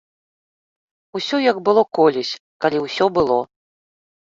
Усё 1.19 1.37
як 1.51 1.57
было 1.69 1.85
колісь, 1.99 2.33
калі 2.67 2.77
ўсё 2.87 3.05
было! 3.21 3.39